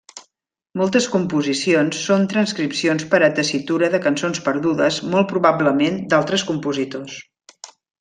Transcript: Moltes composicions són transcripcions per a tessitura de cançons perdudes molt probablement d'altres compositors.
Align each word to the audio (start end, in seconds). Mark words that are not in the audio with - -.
Moltes 0.79 1.07
composicions 1.15 1.99
són 2.07 2.25
transcripcions 2.33 3.07
per 3.13 3.21
a 3.27 3.31
tessitura 3.41 3.93
de 3.97 4.03
cançons 4.09 4.43
perdudes 4.51 5.01
molt 5.15 5.33
probablement 5.37 6.05
d'altres 6.15 6.51
compositors. 6.53 7.25